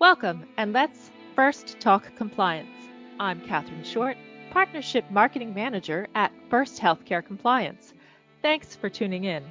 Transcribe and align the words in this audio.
Welcome, 0.00 0.46
and 0.56 0.72
let's 0.72 1.10
first 1.34 1.80
talk 1.80 2.14
compliance. 2.14 2.70
I'm 3.18 3.40
Catherine 3.40 3.82
Short, 3.82 4.16
Partnership 4.52 5.04
Marketing 5.10 5.52
Manager 5.52 6.06
at 6.14 6.30
First 6.48 6.80
Healthcare 6.80 7.26
Compliance. 7.26 7.94
Thanks 8.40 8.76
for 8.76 8.88
tuning 8.88 9.24
in. 9.24 9.42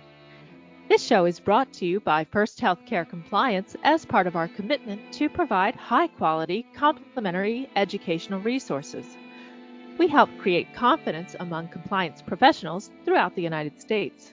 This 0.88 1.04
show 1.04 1.26
is 1.26 1.42
brought 1.42 1.74
to 1.74 1.86
you 1.86 2.00
by 2.00 2.24
First 2.24 2.62
Healthcare 2.62 3.08
Compliance 3.08 3.76
as 3.84 4.06
part 4.06 4.26
of 4.26 4.38
our 4.38 4.48
commitment 4.48 5.12
to 5.16 5.28
provide 5.28 5.76
high 5.76 6.08
quality, 6.08 6.66
complementary 6.74 7.70
educational 7.76 8.40
resources. 8.40 9.06
We 9.98 10.08
help 10.08 10.30
create 10.38 10.74
confidence 10.74 11.36
among 11.42 11.68
compliance 11.68 12.22
professionals 12.22 12.90
throughout 13.04 13.36
the 13.36 13.44
United 13.44 13.82
States. 13.82 14.32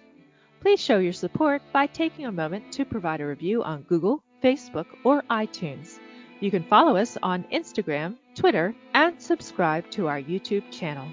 Please 0.60 0.78
show 0.78 0.98
your 0.98 1.12
support 1.12 1.60
by 1.72 1.88
taking 1.88 2.26
a 2.26 2.32
moment 2.32 2.70
to 2.74 2.84
provide 2.84 3.20
a 3.20 3.26
review 3.26 3.64
on 3.64 3.82
Google, 3.82 4.22
Facebook, 4.40 4.86
or 5.02 5.22
iTunes. 5.28 5.98
You 6.40 6.50
can 6.50 6.64
follow 6.64 6.96
us 6.96 7.16
on 7.22 7.44
Instagram, 7.52 8.16
Twitter, 8.34 8.74
and 8.92 9.20
subscribe 9.20 9.88
to 9.92 10.08
our 10.08 10.20
YouTube 10.20 10.68
channel. 10.70 11.06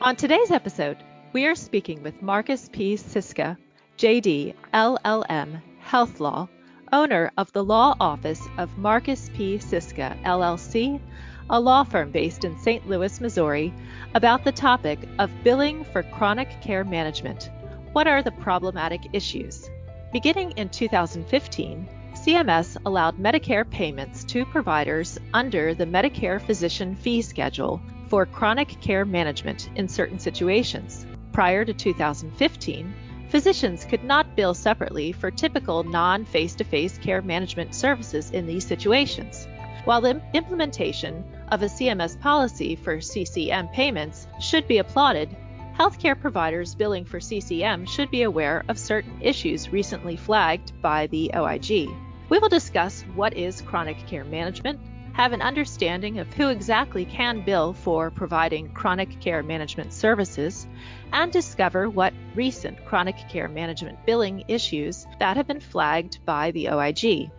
On 0.00 0.14
today's 0.14 0.50
episode, 0.50 0.98
we 1.32 1.46
are 1.46 1.54
speaking 1.54 2.02
with 2.02 2.20
Marcus 2.20 2.68
P. 2.70 2.96
Siska, 2.96 3.56
JD, 3.96 4.54
LLM, 4.74 5.62
Health 5.80 6.20
Law, 6.20 6.48
owner 6.92 7.32
of 7.38 7.50
the 7.52 7.64
law 7.64 7.96
office 7.98 8.46
of 8.58 8.76
Marcus 8.76 9.30
P. 9.34 9.56
Siska, 9.56 10.22
LLC, 10.22 11.00
a 11.48 11.58
law 11.58 11.82
firm 11.82 12.10
based 12.10 12.44
in 12.44 12.58
St. 12.58 12.86
Louis, 12.86 13.20
Missouri, 13.20 13.72
about 14.14 14.44
the 14.44 14.52
topic 14.52 14.98
of 15.18 15.30
billing 15.42 15.84
for 15.84 16.02
chronic 16.02 16.60
care 16.60 16.84
management. 16.84 17.50
What 17.92 18.06
are 18.06 18.22
the 18.22 18.32
problematic 18.32 19.00
issues? 19.14 19.68
Beginning 20.12 20.50
in 20.52 20.68
2015, 20.68 21.88
CMS 22.22 22.76
allowed 22.86 23.18
Medicare 23.18 23.68
payments 23.68 24.22
to 24.22 24.44
providers 24.44 25.18
under 25.34 25.74
the 25.74 25.84
Medicare 25.84 26.40
Physician 26.40 26.94
Fee 26.94 27.20
Schedule 27.20 27.82
for 28.06 28.26
chronic 28.26 28.80
care 28.80 29.04
management 29.04 29.70
in 29.74 29.88
certain 29.88 30.20
situations. 30.20 31.04
Prior 31.32 31.64
to 31.64 31.74
2015, 31.74 32.94
physicians 33.28 33.84
could 33.84 34.04
not 34.04 34.36
bill 34.36 34.54
separately 34.54 35.10
for 35.10 35.32
typical 35.32 35.82
non 35.82 36.24
face 36.24 36.54
to 36.54 36.62
face 36.62 36.96
care 36.96 37.22
management 37.22 37.74
services 37.74 38.30
in 38.30 38.46
these 38.46 38.64
situations. 38.64 39.48
While 39.84 40.02
the 40.02 40.22
implementation 40.32 41.24
of 41.48 41.64
a 41.64 41.66
CMS 41.66 42.20
policy 42.20 42.76
for 42.76 43.00
CCM 43.00 43.66
payments 43.72 44.28
should 44.38 44.68
be 44.68 44.78
applauded, 44.78 45.36
healthcare 45.76 46.20
providers 46.20 46.76
billing 46.76 47.04
for 47.04 47.18
CCM 47.18 47.84
should 47.84 48.12
be 48.12 48.22
aware 48.22 48.62
of 48.68 48.78
certain 48.78 49.18
issues 49.20 49.72
recently 49.72 50.14
flagged 50.14 50.80
by 50.80 51.08
the 51.08 51.32
OIG. 51.34 51.88
We 52.32 52.38
will 52.38 52.48
discuss 52.48 53.02
what 53.14 53.36
is 53.36 53.60
chronic 53.60 54.06
care 54.06 54.24
management, 54.24 54.80
have 55.12 55.34
an 55.34 55.42
understanding 55.42 56.18
of 56.18 56.32
who 56.32 56.48
exactly 56.48 57.04
can 57.04 57.44
bill 57.44 57.74
for 57.74 58.10
providing 58.10 58.72
chronic 58.72 59.20
care 59.20 59.42
management 59.42 59.92
services, 59.92 60.66
and 61.12 61.30
discover 61.30 61.90
what 61.90 62.14
recent 62.34 62.86
chronic 62.86 63.16
care 63.28 63.48
management 63.48 63.98
billing 64.06 64.44
issues 64.48 65.06
that 65.18 65.36
have 65.36 65.46
been 65.46 65.60
flagged 65.60 66.24
by 66.24 66.52
the 66.52 66.70
OIG. 66.70 67.30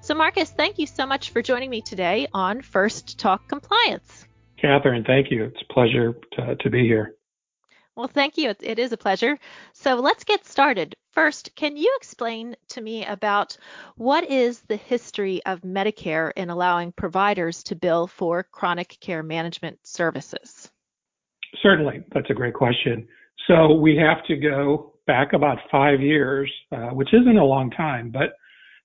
So, 0.00 0.14
Marcus, 0.14 0.50
thank 0.50 0.78
you 0.78 0.86
so 0.86 1.04
much 1.04 1.28
for 1.28 1.42
joining 1.42 1.68
me 1.68 1.82
today 1.82 2.26
on 2.32 2.62
First 2.62 3.18
Talk 3.18 3.46
Compliance. 3.48 4.26
Catherine, 4.56 5.04
thank 5.04 5.30
you. 5.30 5.44
It's 5.44 5.60
a 5.60 5.70
pleasure 5.70 6.14
to, 6.38 6.56
to 6.56 6.70
be 6.70 6.86
here. 6.86 7.16
Well, 7.96 8.08
thank 8.08 8.38
you. 8.38 8.54
It 8.62 8.78
is 8.78 8.92
a 8.92 8.96
pleasure. 8.96 9.38
So 9.74 9.96
let's 9.96 10.24
get 10.24 10.46
started. 10.46 10.94
First, 11.12 11.54
can 11.56 11.76
you 11.76 11.92
explain 11.98 12.56
to 12.68 12.80
me 12.80 13.04
about 13.04 13.58
what 13.96 14.24
is 14.30 14.62
the 14.62 14.76
history 14.76 15.42
of 15.44 15.60
Medicare 15.60 16.32
in 16.36 16.48
allowing 16.48 16.90
providers 16.92 17.62
to 17.64 17.76
bill 17.76 18.06
for 18.06 18.44
chronic 18.44 18.96
care 19.00 19.22
management 19.22 19.78
services? 19.86 20.70
Certainly. 21.62 22.04
That's 22.14 22.30
a 22.30 22.34
great 22.34 22.54
question. 22.54 23.06
So 23.46 23.74
we 23.74 23.94
have 23.96 24.24
to 24.26 24.36
go 24.36 24.94
back 25.06 25.34
about 25.34 25.58
five 25.70 26.00
years, 26.00 26.50
uh, 26.74 26.90
which 26.90 27.12
isn't 27.12 27.36
a 27.36 27.44
long 27.44 27.70
time, 27.70 28.10
but 28.10 28.32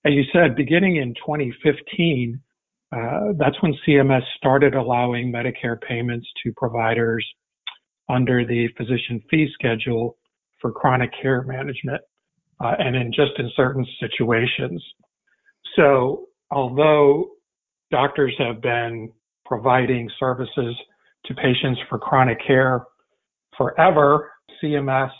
as 0.05 0.11
you 0.11 0.23
said, 0.33 0.55
beginning 0.55 0.97
in 0.97 1.13
2015, 1.15 2.41
uh, 2.91 2.97
that's 3.37 3.61
when 3.61 3.73
CMS 3.87 4.21
started 4.35 4.75
allowing 4.75 5.31
Medicare 5.31 5.79
payments 5.79 6.27
to 6.43 6.51
providers 6.57 7.25
under 8.09 8.45
the 8.45 8.67
physician 8.77 9.21
fee 9.29 9.47
schedule 9.53 10.17
for 10.59 10.71
chronic 10.73 11.11
care 11.21 11.43
management 11.43 12.01
uh, 12.59 12.73
and 12.79 12.95
in 12.95 13.11
just 13.11 13.31
in 13.37 13.49
certain 13.55 13.85
situations. 13.99 14.83
So 15.75 16.27
although 16.51 17.31
doctors 17.91 18.33
have 18.39 18.61
been 18.61 19.11
providing 19.45 20.09
services 20.19 20.75
to 21.25 21.33
patients 21.35 21.79
for 21.89 21.99
chronic 21.99 22.37
care 22.45 22.83
forever, 23.57 24.31
CMS 24.61 25.11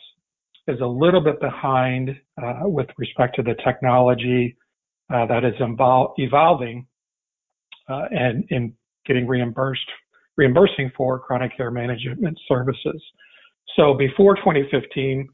is 0.68 0.80
a 0.82 0.86
little 0.86 1.22
bit 1.22 1.40
behind 1.40 2.10
uh, 2.42 2.62
with 2.64 2.88
respect 2.98 3.36
to 3.36 3.44
the 3.44 3.56
technology 3.64 4.58
uh, 5.14 5.26
that 5.26 5.46
is 5.46 5.54
evolving 5.60 6.86
uh, 7.90 8.06
and 8.12 8.44
in 8.50 8.74
getting 9.06 9.26
reimbursed 9.28 9.90
reimbursing 10.36 10.92
for 10.96 11.20
chronic 11.20 11.56
care 11.58 11.72
management 11.72 12.38
services. 12.48 13.02
So 13.76 13.96
before 13.96 14.36
2015, 14.36 15.28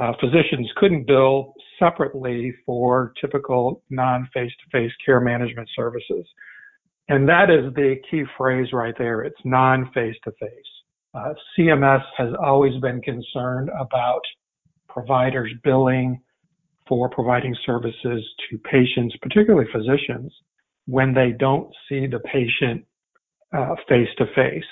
uh, 0.00 0.12
physicians 0.20 0.70
couldn't 0.76 1.06
bill 1.06 1.54
separately 1.78 2.54
for 2.64 3.12
typical 3.20 3.82
non 3.90 4.28
face 4.32 4.52
to 4.64 4.78
face 4.78 4.92
care 5.04 5.20
management 5.20 5.68
services. 5.76 6.26
And 7.08 7.28
that 7.28 7.50
is 7.50 7.74
the 7.74 7.96
key 8.10 8.24
phrase 8.38 8.68
right 8.72 8.94
there. 8.96 9.22
It's 9.22 9.36
non 9.44 9.90
face 9.92 10.16
to 10.24 10.32
face. 10.40 10.72
CMS 11.58 12.02
has 12.16 12.30
always 12.42 12.80
been 12.80 13.02
concerned 13.02 13.70
about 13.78 14.22
providers 14.88 15.52
billing 15.62 16.20
for 16.88 17.08
providing 17.10 17.54
services 17.66 18.24
to 18.50 18.58
patients, 18.58 19.14
particularly 19.20 19.66
physicians, 19.72 20.32
when 20.86 21.12
they 21.14 21.32
don't 21.38 21.70
see 21.88 22.06
the 22.06 22.20
patient 22.20 22.84
face 23.88 24.08
to 24.18 24.26
face. 24.34 24.64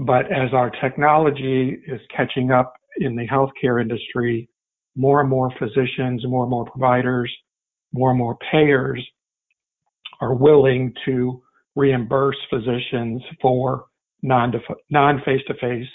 But 0.00 0.32
as 0.32 0.54
our 0.54 0.70
technology 0.70 1.76
is 1.86 2.00
catching 2.16 2.50
up 2.50 2.72
in 2.96 3.16
the 3.16 3.26
healthcare 3.28 3.82
industry, 3.82 4.48
more 4.96 5.20
and 5.20 5.28
more 5.28 5.52
physicians, 5.58 6.24
more 6.26 6.44
and 6.44 6.50
more 6.50 6.64
providers, 6.64 7.30
more 7.92 8.08
and 8.08 8.18
more 8.18 8.38
payers 8.50 9.06
are 10.22 10.34
willing 10.34 10.94
to 11.04 11.42
reimburse 11.76 12.38
physicians 12.48 13.22
for 13.42 13.84
non 14.22 14.52
face 14.52 15.42
to 15.48 15.54
face 15.60 15.88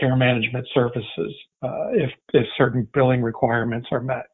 care 0.00 0.16
management 0.16 0.66
services 0.72 1.34
uh, 1.62 1.88
if 1.92 2.10
if 2.32 2.46
certain 2.56 2.88
billing 2.94 3.20
requirements 3.20 3.86
are 3.92 4.00
met. 4.00 4.26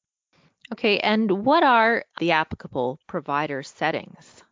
Okay, 0.72 1.00
and 1.00 1.44
what 1.44 1.64
are 1.64 2.04
the 2.20 2.30
applicable 2.30 3.00
provider 3.08 3.64
settings? 3.64 4.44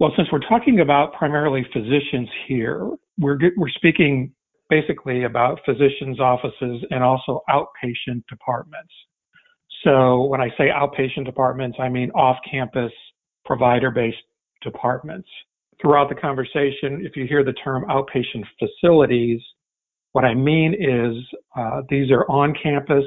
Well, 0.00 0.10
since 0.16 0.26
we're 0.32 0.40
talking 0.40 0.80
about 0.80 1.12
primarily 1.12 1.64
physicians 1.72 2.28
here, 2.48 2.90
we're 3.18 3.38
we're 3.56 3.68
speaking 3.70 4.32
basically 4.68 5.24
about 5.24 5.60
physicians' 5.66 6.18
offices 6.18 6.84
and 6.90 7.02
also 7.02 7.42
outpatient 7.50 8.24
departments. 8.28 8.92
So 9.84 10.24
when 10.24 10.40
I 10.40 10.48
say 10.56 10.68
outpatient 10.68 11.26
departments, 11.26 11.76
I 11.80 11.88
mean 11.88 12.10
off-campus 12.12 12.92
provider-based 13.44 14.16
departments. 14.62 15.28
Throughout 15.80 16.08
the 16.08 16.14
conversation, 16.14 17.04
if 17.04 17.16
you 17.16 17.26
hear 17.26 17.44
the 17.44 17.52
term 17.54 17.84
outpatient 17.90 18.44
facilities, 18.58 19.40
what 20.12 20.24
I 20.24 20.34
mean 20.34 20.74
is 20.74 21.22
uh, 21.56 21.82
these 21.90 22.10
are 22.10 22.24
on-campus 22.30 23.04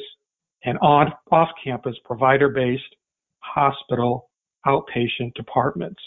and 0.66 0.78
on 0.80 1.14
off-campus 1.32 1.96
provider-based 2.04 2.96
hospital 3.40 4.30
outpatient 4.68 5.34
departments. 5.36 6.02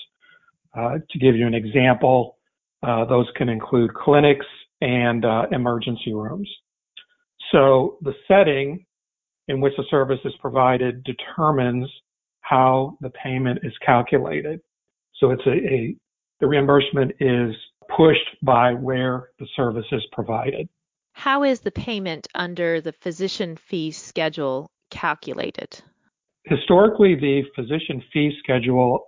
Uh, 0.77 0.99
to 1.11 1.19
give 1.19 1.35
you 1.35 1.47
an 1.47 1.55
example, 1.55 2.38
those 2.83 3.27
can 3.37 3.49
include 3.49 3.95
clinics 3.95 4.47
and 4.81 5.25
uh, 5.25 5.47
emergency 5.53 6.13
rooms. 6.13 6.49
So 7.53 7.99
the 8.03 8.15
setting 8.27 8.85
in 9.49 9.61
which 9.61 9.73
the 9.77 9.85
service 9.91 10.21
is 10.25 10.35
provided 10.41 11.03
determines 11.05 11.89
how 12.41 12.97
the 13.01 13.11
payment 13.11 13.61
is 13.63 13.73
calculated. 13.85 14.61
So 15.19 15.31
it's 15.31 15.47
a, 15.47 15.51
a 15.51 15.97
the 16.41 16.47
reimbursement 16.47 17.13
is 17.21 17.55
pushed 17.97 18.37
by 18.43 18.75
where 18.75 19.31
the 19.41 19.47
service 19.57 19.87
is 19.91 20.03
provided. 20.13 20.69
How 21.13 21.43
is 21.43 21.61
the 21.61 21.73
payment 21.73 22.29
under 22.35 22.81
the 22.81 22.93
physician 22.93 23.57
fee 23.57 23.91
schedule 23.91 24.71
calculated? 24.91 25.81
Historically, 26.45 27.17
the 27.17 27.43
physician 27.57 28.03
fee 28.13 28.33
schedule 28.39 29.07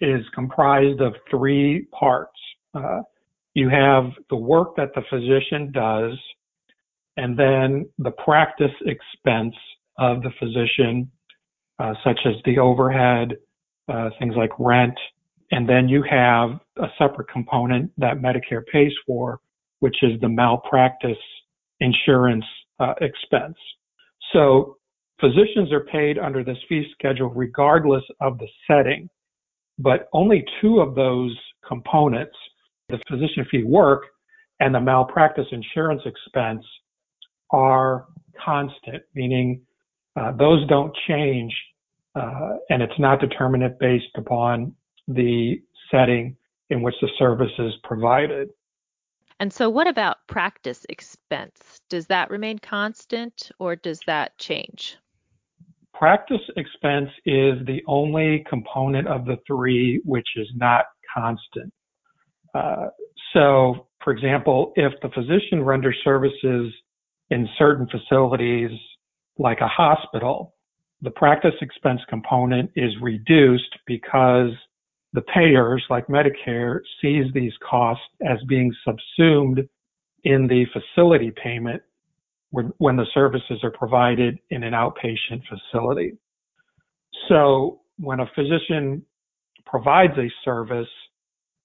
is 0.00 0.22
comprised 0.34 1.00
of 1.00 1.14
three 1.28 1.86
parts. 1.98 2.38
Uh, 2.74 3.00
you 3.54 3.68
have 3.68 4.04
the 4.28 4.36
work 4.36 4.76
that 4.76 4.90
the 4.94 5.02
physician 5.10 5.72
does, 5.72 6.16
and 7.16 7.38
then 7.38 7.88
the 7.98 8.12
practice 8.12 8.72
expense 8.86 9.54
of 9.98 10.22
the 10.22 10.30
physician, 10.38 11.10
uh, 11.78 11.94
such 12.04 12.20
as 12.24 12.34
the 12.44 12.58
overhead, 12.58 13.36
uh, 13.88 14.10
things 14.18 14.34
like 14.36 14.50
rent, 14.58 14.98
and 15.50 15.68
then 15.68 15.88
you 15.88 16.02
have 16.08 16.60
a 16.78 16.86
separate 16.96 17.28
component 17.28 17.90
that 17.98 18.18
Medicare 18.18 18.64
pays 18.72 18.92
for, 19.06 19.40
which 19.80 19.96
is 20.02 20.20
the 20.20 20.28
malpractice 20.28 21.18
insurance 21.80 22.44
uh, 22.78 22.94
expense. 23.00 23.56
So 24.32 24.76
physicians 25.20 25.72
are 25.72 25.84
paid 25.84 26.18
under 26.18 26.44
this 26.44 26.58
fee 26.68 26.86
schedule 26.92 27.30
regardless 27.30 28.04
of 28.20 28.38
the 28.38 28.46
setting, 28.66 29.08
but 29.78 30.08
only 30.12 30.44
two 30.60 30.80
of 30.80 30.94
those 30.94 31.36
components, 31.66 32.36
the 32.90 33.00
physician 33.08 33.46
fee 33.50 33.64
work 33.64 34.02
and 34.60 34.74
the 34.74 34.80
malpractice 34.80 35.46
insurance 35.52 36.02
expense, 36.04 36.64
are 37.50 38.06
constant, 38.44 39.02
meaning 39.14 39.60
uh, 40.16 40.32
those 40.32 40.66
don't 40.68 40.96
change 41.08 41.52
uh, 42.14 42.56
and 42.68 42.82
it's 42.82 42.98
not 42.98 43.20
determinate 43.20 43.78
based 43.78 44.16
upon 44.16 44.74
the 45.08 45.60
setting 45.90 46.36
in 46.70 46.82
which 46.82 46.94
the 47.00 47.08
service 47.18 47.52
is 47.58 47.72
provided. 47.84 48.48
And 49.38 49.52
so, 49.52 49.70
what 49.70 49.86
about 49.86 50.18
practice 50.26 50.84
expense? 50.88 51.80
Does 51.88 52.06
that 52.06 52.30
remain 52.30 52.58
constant 52.58 53.50
or 53.58 53.74
does 53.74 54.00
that 54.06 54.36
change? 54.38 54.96
Practice 55.94 56.42
expense 56.56 57.10
is 57.26 57.64
the 57.66 57.80
only 57.86 58.44
component 58.48 59.06
of 59.08 59.24
the 59.24 59.36
three 59.46 60.00
which 60.04 60.28
is 60.36 60.48
not 60.56 60.84
constant. 61.14 61.72
Uh, 62.54 62.86
so, 63.32 63.86
for 64.02 64.12
example, 64.12 64.72
if 64.76 64.92
the 65.02 65.08
physician 65.10 65.62
renders 65.62 65.96
services 66.04 66.72
in 67.30 67.48
certain 67.58 67.86
facilities 67.88 68.70
like 69.38 69.60
a 69.60 69.68
hospital, 69.68 70.54
the 71.02 71.10
practice 71.10 71.54
expense 71.60 72.00
component 72.08 72.70
is 72.76 72.92
reduced 73.00 73.74
because 73.86 74.50
the 75.12 75.22
payers, 75.22 75.84
like 75.90 76.06
Medicare, 76.08 76.80
sees 77.00 77.24
these 77.34 77.52
costs 77.68 78.04
as 78.28 78.38
being 78.48 78.72
subsumed 78.84 79.66
in 80.24 80.46
the 80.46 80.66
facility 80.72 81.32
payment 81.42 81.82
when, 82.50 82.72
when 82.78 82.96
the 82.96 83.06
services 83.14 83.60
are 83.62 83.70
provided 83.70 84.38
in 84.50 84.62
an 84.62 84.72
outpatient 84.72 85.42
facility. 85.48 86.12
So 87.28 87.80
when 87.98 88.20
a 88.20 88.30
physician 88.34 89.02
provides 89.66 90.16
a 90.18 90.28
service 90.44 90.88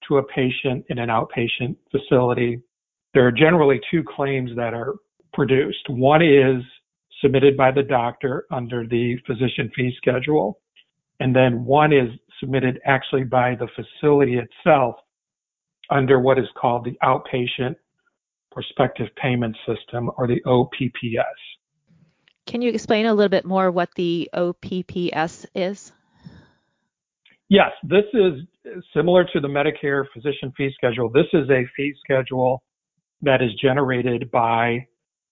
to 0.08 0.18
a 0.18 0.22
patient 0.22 0.84
in 0.88 0.98
an 0.98 1.08
outpatient 1.08 1.76
facility, 1.90 2.60
there 3.14 3.26
are 3.26 3.32
generally 3.32 3.80
two 3.90 4.02
claims 4.04 4.50
that 4.56 4.74
are 4.74 4.94
produced. 5.32 5.88
One 5.88 6.22
is 6.22 6.62
submitted 7.22 7.56
by 7.56 7.70
the 7.70 7.82
doctor 7.82 8.46
under 8.50 8.86
the 8.86 9.16
physician 9.26 9.70
fee 9.74 9.94
schedule. 9.96 10.60
And 11.20 11.34
then 11.34 11.64
one 11.64 11.92
is 11.92 12.10
submitted 12.40 12.78
actually 12.84 13.24
by 13.24 13.54
the 13.54 13.68
facility 13.74 14.38
itself 14.38 14.96
under 15.90 16.20
what 16.20 16.38
is 16.38 16.46
called 16.60 16.84
the 16.84 16.96
outpatient 17.02 17.76
prospective 18.52 19.08
payment 19.16 19.56
system 19.66 20.10
or 20.16 20.26
the 20.26 20.42
OPPS. 20.44 21.38
Can 22.46 22.62
you 22.62 22.70
explain 22.70 23.06
a 23.06 23.14
little 23.14 23.28
bit 23.28 23.44
more 23.44 23.70
what 23.70 23.94
the 23.94 24.30
OPPS 24.32 25.46
is? 25.54 25.92
Yes, 27.48 27.70
this 27.84 28.04
is 28.12 28.32
similar 28.94 29.24
to 29.32 29.40
the 29.40 29.48
Medicare 29.48 30.04
physician 30.12 30.52
fee 30.56 30.70
schedule. 30.74 31.10
This 31.10 31.26
is 31.32 31.48
a 31.50 31.62
fee 31.76 31.94
schedule 32.02 32.62
that 33.22 33.40
is 33.40 33.50
generated 33.60 34.30
by 34.30 34.86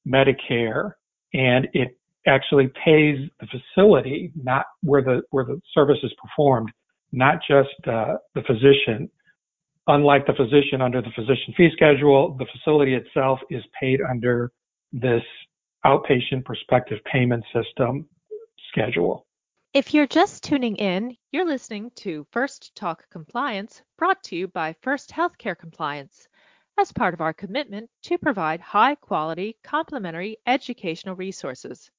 Medicare 0.07 0.93
and 1.33 1.67
it 1.73 1.99
actually 2.27 2.71
pays 2.85 3.19
the 3.41 3.47
facility, 3.47 4.33
not 4.37 4.65
where 4.83 5.03
the 5.03 5.23
where 5.31 5.45
the 5.45 5.61
service 5.75 5.99
is 6.03 6.13
performed, 6.23 6.71
not 7.13 7.39
just 7.47 7.75
uh, 7.87 8.15
the 8.35 8.43
physician. 8.43 9.11
Unlike 9.87 10.27
the 10.27 10.33
physician 10.33 10.81
under 10.81 11.03
the 11.03 11.11
physician 11.15 11.53
fee 11.57 11.69
schedule, 11.75 12.37
the 12.39 12.47
facility 12.47 12.95
itself 12.95 13.39
is 13.51 13.63
paid 13.79 14.01
under 14.09 14.51
this 14.93 15.23
outpatient 15.85 16.45
prospective 16.45 16.99
payment 17.13 17.45
system 17.53 18.07
schedule. 18.71 19.27
If 19.75 19.93
you're 19.93 20.07
just 20.07 20.45
tuning 20.45 20.77
in, 20.77 21.17
you're 21.33 21.45
listening 21.45 21.91
to 21.97 22.29
First 22.31 22.77
Talk 22.77 23.11
Compliance 23.11 23.83
brought 23.99 24.23
to 24.23 24.37
you 24.37 24.47
by 24.47 24.73
First 24.83 25.11
Healthcare 25.11 25.59
Compliance 25.59 26.29
as 26.79 26.93
part 26.93 27.13
of 27.13 27.21
our 27.21 27.33
commitment 27.33 27.91
to 28.05 28.17
provide 28.17 28.61
high 28.61 28.95
quality, 28.95 29.57
complementary 29.65 30.37
educational 30.47 31.17
resources. 31.17 31.91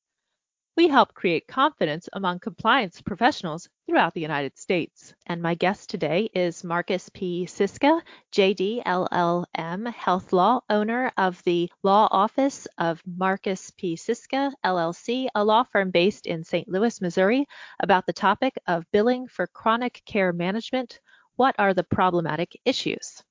We 0.77 0.89
help 0.89 1.13
create 1.13 1.47
confidence 1.47 2.09
among 2.11 2.39
compliance 2.39 2.99
professionals 2.99 3.69
throughout 3.87 4.13
the 4.13 4.19
United 4.19 4.57
States. 4.57 5.13
And 5.25 5.41
my 5.41 5.55
guest 5.55 5.89
today 5.89 6.29
is 6.35 6.65
Marcus 6.65 7.07
P. 7.13 7.45
Siska, 7.45 8.01
JD 8.33 8.83
LLM 8.83 9.89
Health 9.93 10.33
Law, 10.33 10.59
owner 10.69 11.13
of 11.15 11.41
the 11.43 11.71
Law 11.81 12.09
Office 12.11 12.67
of 12.77 13.01
Marcus 13.05 13.71
P. 13.77 13.95
Siska 13.95 14.51
LLC, 14.65 15.27
a 15.33 15.45
law 15.45 15.63
firm 15.63 15.91
based 15.91 16.25
in 16.25 16.43
St. 16.43 16.67
Louis, 16.67 16.99
Missouri, 16.99 17.45
about 17.79 18.05
the 18.05 18.11
topic 18.11 18.57
of 18.67 18.83
billing 18.91 19.29
for 19.29 19.47
chronic 19.47 20.01
care 20.05 20.33
management. 20.33 20.99
What 21.37 21.55
are 21.57 21.73
the 21.73 21.85
problematic 21.85 22.59
issues? 22.65 23.23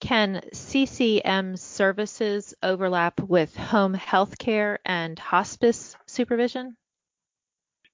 Can 0.00 0.40
CCM 0.52 1.56
services 1.56 2.54
overlap 2.62 3.20
with 3.20 3.56
home 3.56 3.94
health 3.94 4.38
care 4.38 4.78
and 4.84 5.18
hospice 5.18 5.96
supervision? 6.06 6.76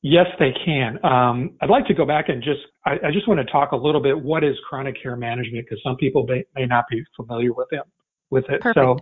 Yes, 0.02 0.26
they 0.38 0.52
can. 0.66 1.02
Um, 1.02 1.56
I'd 1.62 1.70
like 1.70 1.86
to 1.86 1.94
go 1.94 2.04
back 2.04 2.28
and 2.28 2.42
just, 2.42 2.60
I, 2.84 2.92
I, 3.06 3.10
just 3.10 3.26
want 3.26 3.40
to 3.40 3.50
talk 3.50 3.72
a 3.72 3.76
little 3.76 4.02
bit 4.02 4.20
what 4.20 4.44
is 4.44 4.54
chronic 4.68 4.96
care 5.02 5.16
management 5.16 5.64
because 5.64 5.82
some 5.82 5.96
people 5.96 6.26
may, 6.28 6.44
may, 6.54 6.66
not 6.66 6.84
be 6.90 7.02
familiar 7.16 7.54
with 7.54 7.68
it. 7.70 7.80
With 8.28 8.44
it. 8.50 8.60
Perfect. 8.60 8.84
So, 8.84 8.98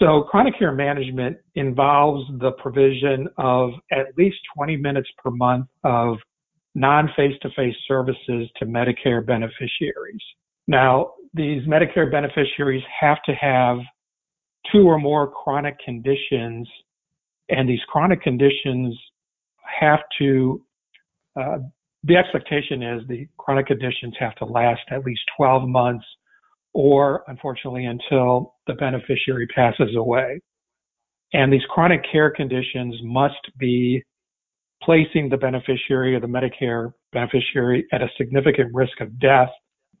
so 0.00 0.22
chronic 0.22 0.58
care 0.58 0.72
management 0.72 1.36
involves 1.54 2.28
the 2.40 2.50
provision 2.60 3.28
of 3.38 3.70
at 3.92 4.06
least 4.18 4.38
20 4.56 4.76
minutes 4.76 5.08
per 5.22 5.30
month 5.30 5.68
of 5.84 6.16
non-face-to-face 6.74 7.76
services 7.86 8.50
to 8.58 8.66
Medicare 8.66 9.24
beneficiaries. 9.24 10.20
Now, 10.66 11.12
these 11.34 11.62
Medicare 11.66 12.10
beneficiaries 12.10 12.82
have 13.00 13.22
to 13.24 13.32
have 13.34 13.78
two 14.72 14.86
or 14.86 14.98
more 14.98 15.30
chronic 15.30 15.76
conditions, 15.84 16.68
and 17.48 17.68
these 17.68 17.80
chronic 17.88 18.22
conditions 18.22 18.96
have 19.80 20.00
to, 20.18 20.62
uh, 21.38 21.58
the 22.04 22.16
expectation 22.16 22.82
is 22.82 23.02
the 23.08 23.26
chronic 23.38 23.66
conditions 23.66 24.14
have 24.18 24.34
to 24.36 24.44
last 24.44 24.82
at 24.90 25.04
least 25.04 25.22
12 25.36 25.68
months 25.68 26.04
or 26.72 27.24
unfortunately 27.28 27.86
until 27.86 28.54
the 28.66 28.74
beneficiary 28.74 29.46
passes 29.54 29.94
away. 29.96 30.40
And 31.32 31.52
these 31.52 31.64
chronic 31.68 32.02
care 32.10 32.30
conditions 32.30 32.94
must 33.02 33.50
be 33.58 34.02
placing 34.82 35.28
the 35.28 35.36
beneficiary 35.36 36.14
or 36.14 36.20
the 36.20 36.26
Medicare 36.26 36.92
beneficiary 37.12 37.86
at 37.92 38.02
a 38.02 38.08
significant 38.16 38.72
risk 38.74 39.00
of 39.00 39.18
death 39.18 39.48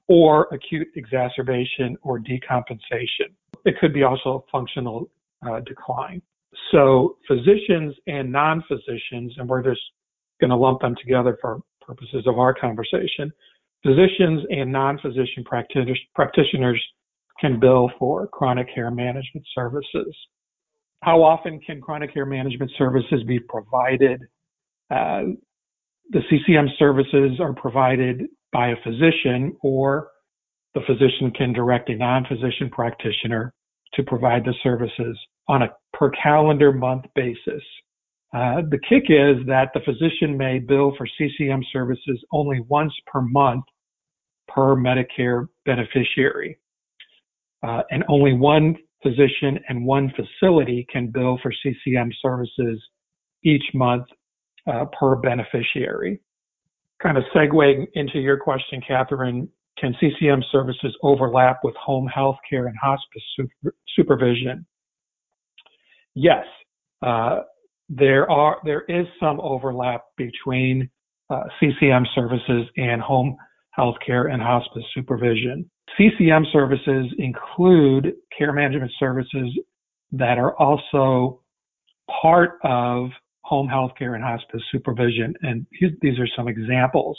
or 0.08 0.48
acute 0.52 0.88
exacerbation 0.96 1.96
or 2.02 2.18
decompensation. 2.18 3.32
It 3.64 3.76
could 3.80 3.94
be 3.94 4.02
also 4.02 4.44
a 4.46 4.50
functional 4.50 5.10
uh, 5.46 5.60
decline. 5.60 6.20
So 6.70 7.16
physicians 7.26 7.94
and 8.06 8.30
non-physicians, 8.30 9.34
and 9.38 9.48
we're 9.48 9.62
just 9.62 9.80
going 10.40 10.50
to 10.50 10.56
lump 10.56 10.80
them 10.80 10.94
together 11.00 11.38
for 11.40 11.60
purposes 11.80 12.24
of 12.26 12.38
our 12.38 12.54
conversation, 12.54 13.32
physicians 13.82 14.44
and 14.50 14.70
non-physician 14.70 15.44
practitioners 15.44 16.82
can 17.40 17.58
bill 17.58 17.90
for 17.98 18.26
chronic 18.28 18.72
care 18.74 18.90
management 18.90 19.46
services. 19.54 20.14
How 21.02 21.22
often 21.22 21.60
can 21.60 21.80
chronic 21.80 22.14
care 22.14 22.26
management 22.26 22.70
services 22.78 23.22
be 23.26 23.38
provided? 23.38 24.22
Uh, 24.90 25.34
the 26.10 26.20
CCM 26.30 26.68
services 26.78 27.40
are 27.40 27.52
provided 27.52 28.26
by 28.54 28.68
a 28.68 28.76
physician 28.84 29.54
or 29.62 30.08
the 30.74 30.80
physician 30.86 31.32
can 31.36 31.52
direct 31.52 31.90
a 31.90 31.96
non-physician 31.96 32.70
practitioner 32.70 33.52
to 33.94 34.02
provide 34.04 34.44
the 34.44 34.54
services 34.62 35.18
on 35.48 35.62
a 35.62 35.68
per 35.92 36.10
calendar 36.10 36.72
month 36.72 37.04
basis. 37.14 37.62
Uh, 38.32 38.62
the 38.70 38.78
kick 38.88 39.04
is 39.08 39.44
that 39.46 39.70
the 39.74 39.80
physician 39.84 40.36
may 40.38 40.58
bill 40.58 40.94
for 40.96 41.06
CCM 41.18 41.62
services 41.72 42.24
only 42.32 42.60
once 42.68 42.92
per 43.06 43.20
month 43.20 43.64
per 44.48 44.74
Medicare 44.74 45.46
beneficiary. 45.66 46.58
Uh, 47.62 47.82
and 47.90 48.04
only 48.08 48.32
one 48.32 48.76
physician 49.02 49.58
and 49.68 49.84
one 49.84 50.12
facility 50.16 50.86
can 50.92 51.08
bill 51.08 51.38
for 51.42 51.52
CCM 51.62 52.10
services 52.22 52.82
each 53.44 53.64
month 53.74 54.06
uh, 54.66 54.84
per 54.98 55.16
beneficiary 55.16 56.20
kind 57.04 57.18
of 57.18 57.24
segueing 57.34 57.86
into 57.94 58.18
your 58.18 58.38
question, 58.38 58.80
Catherine, 58.86 59.48
can 59.78 59.94
CCM 60.00 60.42
services 60.50 60.96
overlap 61.02 61.60
with 61.62 61.74
home 61.76 62.06
health 62.06 62.36
care 62.48 62.66
and 62.66 62.76
hospice 62.82 63.22
super, 63.36 63.74
supervision? 63.96 64.64
Yes, 66.14 66.44
uh, 67.02 67.40
there 67.88 68.30
are 68.30 68.58
there 68.64 68.82
is 68.88 69.06
some 69.20 69.40
overlap 69.40 70.04
between 70.16 70.88
uh, 71.28 71.42
CCM 71.60 72.06
services 72.14 72.66
and 72.76 73.02
home 73.02 73.36
health 73.70 73.96
care 74.04 74.28
and 74.28 74.40
hospice 74.40 74.84
supervision. 74.94 75.68
CCM 75.98 76.46
services 76.52 77.06
include 77.18 78.12
care 78.36 78.52
management 78.52 78.92
services 78.98 79.58
that 80.12 80.38
are 80.38 80.56
also 80.56 81.40
part 82.22 82.58
of 82.62 83.10
home 83.44 83.68
health 83.68 83.92
care 83.98 84.14
and 84.14 84.24
hospice 84.24 84.62
supervision. 84.72 85.34
And 85.42 85.66
these 86.00 86.18
are 86.18 86.28
some 86.36 86.48
examples. 86.48 87.18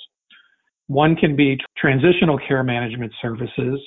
One 0.88 1.16
can 1.16 1.36
be 1.36 1.58
transitional 1.78 2.38
care 2.48 2.64
management 2.64 3.14
services 3.22 3.80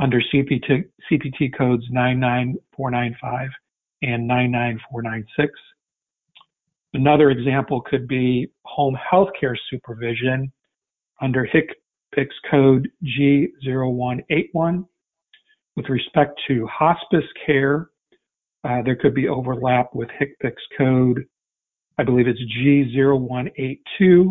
under 0.00 0.20
CPT, 0.32 0.84
CPT 1.10 1.56
codes 1.56 1.84
99495 1.90 3.48
and 4.02 4.26
99496. 4.26 5.52
Another 6.94 7.30
example 7.30 7.80
could 7.82 8.06
be 8.06 8.48
home 8.64 8.96
health 9.10 9.28
care 9.38 9.56
supervision 9.70 10.52
under 11.20 11.46
HCPCS 11.46 12.28
code 12.50 12.88
G0181. 13.04 14.86
With 15.76 15.88
respect 15.90 16.40
to 16.48 16.66
hospice 16.66 17.24
care, 17.44 17.90
uh, 18.64 18.82
there 18.82 18.96
could 18.96 19.14
be 19.14 19.28
overlap 19.28 19.94
with 19.94 20.08
HCPCS 20.08 20.52
code, 20.78 21.24
I 21.98 22.04
believe 22.04 22.28
it's 22.28 22.40
G0182. 22.62 24.30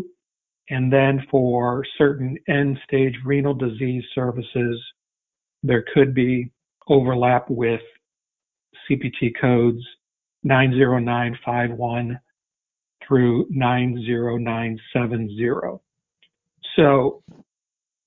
And 0.70 0.92
then 0.92 1.26
for 1.30 1.86
certain 1.98 2.38
end 2.48 2.80
stage 2.88 3.16
renal 3.24 3.54
disease 3.54 4.04
services, 4.14 4.82
there 5.64 5.84
could 5.94 6.14
be 6.14 6.52
overlap 6.88 7.50
with 7.50 7.82
CPT 8.90 9.34
codes 9.40 9.82
90951 10.44 12.20
through 13.08 13.48
90970. 13.50 15.80
So 16.76 17.24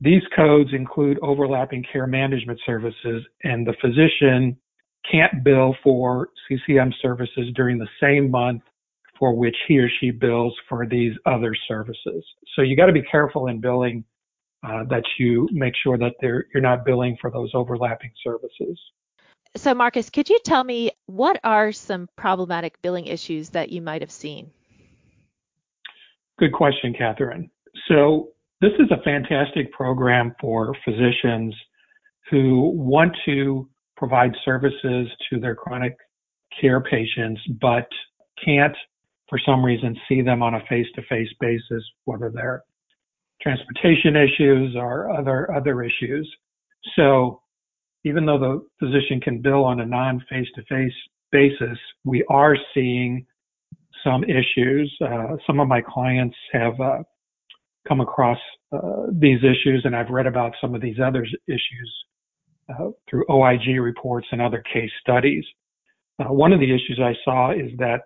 these 0.01 0.23
codes 0.35 0.71
include 0.73 1.19
overlapping 1.23 1.85
care 1.91 2.07
management 2.07 2.61
services, 2.65 3.25
and 3.43 3.67
the 3.67 3.75
physician 3.81 4.57
can't 5.11 5.43
bill 5.43 5.75
for 5.83 6.29
CCM 6.49 6.93
services 7.01 7.51
during 7.55 7.79
the 7.79 7.89
same 8.01 8.31
month 8.31 8.63
for 9.19 9.35
which 9.35 9.57
he 9.67 9.79
or 9.79 9.89
she 10.01 10.11
bills 10.11 10.55
for 10.69 10.87
these 10.87 11.13
other 11.27 11.55
services. 11.67 12.25
So 12.55 12.63
you 12.63 12.77
got 12.77 12.87
to 12.87 12.93
be 12.93 13.03
careful 13.03 13.49
in 13.49 13.61
billing 13.61 14.05
uh, 14.63 14.85
that 14.91 15.05
you 15.19 15.49
make 15.53 15.75
sure 15.83 15.99
that 15.99 16.15
you're 16.23 16.63
not 16.63 16.85
billing 16.85 17.17
for 17.21 17.31
those 17.31 17.51
overlapping 17.55 18.11
services. 18.25 18.79
So, 19.57 19.75
Marcus, 19.75 20.11
could 20.11 20.29
you 20.29 20.39
tell 20.45 20.63
me 20.63 20.91
what 21.07 21.41
are 21.43 21.73
some 21.73 22.09
problematic 22.17 22.81
billing 22.83 23.07
issues 23.07 23.51
that 23.51 23.71
you 23.71 23.81
might 23.81 24.03
have 24.03 24.11
seen? 24.11 24.51
Good 26.39 26.53
question, 26.53 26.95
Catherine. 26.97 27.51
So, 27.89 28.29
this 28.61 28.73
is 28.79 28.91
a 28.91 29.01
fantastic 29.03 29.73
program 29.73 30.35
for 30.41 30.75
physicians 30.85 31.55
who 32.31 32.73
want 32.75 33.17
to 33.25 33.69
provide 33.97 34.33
services 34.45 35.09
to 35.31 35.41
their 35.41 35.55
chronic 35.55 35.97
care 36.61 36.81
patients, 36.81 37.41
but 37.61 37.89
can't, 38.45 38.77
for 39.29 39.39
some 39.45 39.65
reason, 39.65 39.97
see 40.09 40.23
them 40.23 40.43
on 40.43 40.55
a 40.55 40.61
face 40.69 40.87
to 40.95 41.03
face 41.03 41.29
basis, 41.41 41.85
whether 42.05 42.31
they're 42.33 42.65
transportation 43.43 44.17
issues 44.17 44.75
or 44.77 45.11
other 45.11 45.55
other 45.55 45.83
issues. 45.83 46.29
So 46.97 47.43
even 48.05 48.27
though 48.27 48.39
the 48.39 48.67
physician 48.79 49.21
can 49.21 49.43
bill 49.43 49.65
on 49.65 49.81
a 49.81 49.87
non 49.87 50.25
face 50.29 50.49
to 50.55 50.63
face 50.65 50.93
basis, 51.31 51.79
we 52.05 52.25
are 52.29 52.57
seeing 52.75 53.27
some 54.05 54.25
issues. 54.25 54.95
Uh, 55.05 55.37
some 55.47 55.61
of 55.61 55.69
my 55.69 55.81
clients 55.83 56.37
have 56.53 56.81
uh, 56.81 56.99
come 57.87 58.01
across 58.01 58.39
uh, 58.73 59.07
these 59.13 59.39
issues, 59.39 59.83
and 59.85 59.95
I've 59.95 60.11
read 60.11 60.27
about 60.27 60.53
some 60.61 60.75
of 60.75 60.81
these 60.81 60.97
other 61.05 61.27
issues 61.47 61.95
uh, 62.69 62.91
through 63.09 63.25
OIG 63.31 63.81
reports 63.81 64.27
and 64.31 64.41
other 64.41 64.63
case 64.73 64.91
studies. 65.01 65.45
Uh, 66.21 66.33
one 66.33 66.53
of 66.53 66.61
the 66.61 66.67
issues 66.67 67.01
I 67.03 67.15
saw 67.25 67.53
is 67.53 67.71
that 67.79 68.03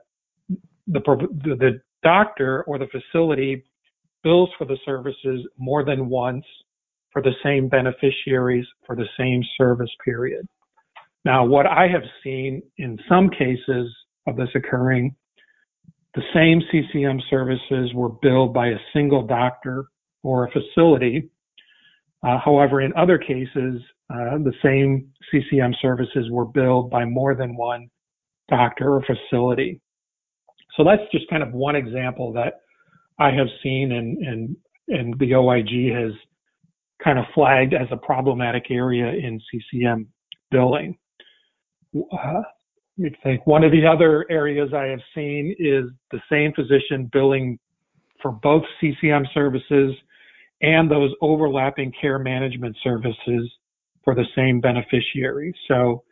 the, 0.87 1.01
the 1.01 1.81
doctor 2.03 2.65
or 2.65 2.79
the 2.79 2.89
facility 2.89 3.65
bills 4.23 4.51
for 4.59 4.65
the 4.65 4.79
services 4.85 5.47
more 5.59 5.85
than 5.85 6.09
once 6.09 6.45
for 7.13 7.23
the 7.23 7.33
same 7.43 7.69
beneficiaries 7.69 8.67
for 8.87 8.97
the 8.97 9.07
same 9.19 9.43
service 9.59 9.91
period. 10.05 10.47
Now, 11.25 11.45
what 11.45 11.67
I 11.67 11.87
have 11.89 12.03
seen 12.25 12.63
in 12.79 12.99
some 13.09 13.29
cases 13.29 13.95
of 14.27 14.37
this 14.37 14.49
occurring, 14.55 15.15
the 16.15 16.23
same 16.35 16.61
CCM 16.71 17.21
services 17.31 17.93
were 17.95 18.09
billed 18.09 18.53
by 18.53 18.69
a 18.69 18.79
single 18.93 19.27
doctor 19.27 19.87
or 20.23 20.47
a 20.47 20.51
facility. 20.51 21.31
Uh, 22.23 22.39
however, 22.45 22.81
in 22.81 22.93
other 22.97 23.19
cases, 23.19 23.81
uh, 24.11 24.39
the 24.39 24.53
same 24.63 25.09
CCM 25.31 25.75
services 25.81 26.29
were 26.31 26.45
billed 26.45 26.91
by 26.91 27.05
more 27.05 27.35
than 27.35 27.57
one 27.57 27.89
doctor 28.49 28.95
or 28.95 29.05
facility. 29.05 29.81
So 30.77 30.85
that's 30.85 31.03
just 31.13 31.29
kind 31.29 31.43
of 31.43 31.53
one 31.53 31.77
example 31.77 32.33
that 32.33 32.61
I 33.19 33.31
have 33.31 33.49
seen 33.63 33.93
and, 33.93 34.19
and, 34.19 34.57
and 34.89 35.19
the 35.19 35.35
OIG 35.35 35.93
has 35.95 36.13
kind 37.03 37.19
of 37.19 37.25
flagged 37.35 37.75
as 37.75 37.89
a 37.91 37.97
problematic 37.97 38.65
area 38.71 39.09
in 39.09 39.41
CCM 39.51 40.07
billing. 40.51 40.97
Uh, 41.95 42.43
me 42.97 43.11
think. 43.23 43.47
One 43.47 43.65
of 43.65 43.73
the 43.73 43.87
other 43.87 44.27
areas 44.31 44.71
I 44.75 44.85
have 44.87 45.01
seen 45.15 45.55
is 45.59 45.85
the 46.11 46.21
same 46.31 46.53
physician 46.55 47.11
billing 47.13 47.59
for 48.21 48.33
both 48.33 48.63
CCM 48.81 49.27
services 49.35 49.95
and 50.61 50.91
those 50.91 51.11
overlapping 51.21 51.93
care 52.01 52.19
management 52.19 52.77
services 52.83 53.51
for 54.05 54.15
the 54.15 54.25
same 54.37 54.61
beneficiary. 54.61 55.55
So 55.69 56.05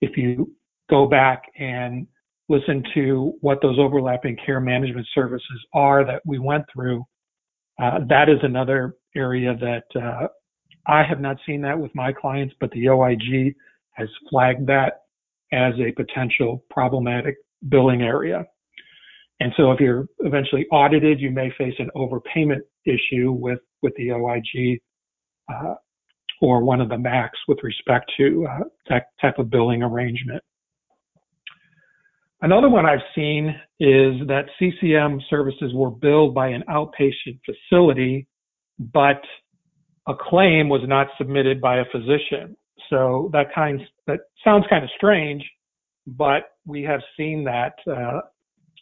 if 0.00 0.16
you 0.16 0.52
go 0.90 1.06
back 1.06 1.44
and 1.58 2.06
listen 2.48 2.82
to 2.94 3.32
what 3.40 3.58
those 3.62 3.78
overlapping 3.78 4.36
care 4.44 4.60
management 4.60 5.06
services 5.14 5.66
are 5.72 6.04
that 6.04 6.22
we 6.26 6.38
went 6.38 6.64
through, 6.72 7.04
uh, 7.82 8.00
that 8.08 8.28
is 8.28 8.38
another 8.42 8.94
area 9.16 9.56
that 9.56 10.00
uh, 10.00 10.26
I 10.86 11.02
have 11.02 11.20
not 11.20 11.36
seen 11.46 11.62
that 11.62 11.78
with 11.78 11.94
my 11.94 12.12
clients, 12.12 12.54
but 12.60 12.70
the 12.72 12.88
OIG 12.88 13.54
has 13.92 14.08
flagged 14.28 14.66
that 14.66 15.02
as 15.52 15.72
a 15.78 15.92
potential 15.92 16.64
problematic 16.70 17.36
billing 17.68 18.02
area. 18.02 18.44
And 19.40 19.52
so 19.56 19.72
if 19.72 19.80
you're 19.80 20.06
eventually 20.20 20.66
audited, 20.70 21.20
you 21.20 21.30
may 21.30 21.50
face 21.56 21.74
an 21.78 21.90
overpayment 21.96 22.60
issue 22.84 23.32
with, 23.32 23.58
with 23.82 23.94
the 23.96 24.12
OIG 24.12 24.80
uh, 25.52 25.74
or 26.40 26.62
one 26.62 26.80
of 26.80 26.88
the 26.88 26.96
MACs 26.96 27.30
with 27.48 27.58
respect 27.62 28.12
to 28.16 28.46
uh, 28.50 28.64
that 28.88 29.06
type 29.20 29.38
of 29.38 29.50
billing 29.50 29.82
arrangement. 29.82 30.42
Another 32.44 32.68
one 32.68 32.84
I've 32.84 32.98
seen 33.14 33.48
is 33.80 34.20
that 34.28 34.44
CCM 34.58 35.18
services 35.30 35.72
were 35.72 35.90
billed 35.90 36.34
by 36.34 36.48
an 36.48 36.62
outpatient 36.68 37.40
facility, 37.46 38.26
but 38.78 39.22
a 40.06 40.12
claim 40.14 40.68
was 40.68 40.82
not 40.84 41.06
submitted 41.16 41.58
by 41.62 41.78
a 41.78 41.86
physician. 41.90 42.54
So 42.90 43.30
that 43.32 43.46
kind 43.54 43.80
that 44.06 44.20
sounds 44.44 44.66
kind 44.68 44.84
of 44.84 44.90
strange, 44.94 45.42
but 46.06 46.50
we 46.66 46.82
have 46.82 47.00
seen 47.16 47.44
that 47.44 47.76
uh, 47.90 48.20